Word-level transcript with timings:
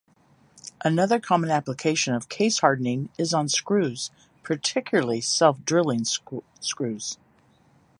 Another 0.83 1.19
common 1.19 1.51
application 1.51 2.15
of 2.15 2.27
case-hardening 2.27 3.09
is 3.19 3.35
on 3.35 3.47
screws, 3.47 4.09
particularly 4.41 5.21
self-drilling 5.21 6.05
screws. 6.05 7.19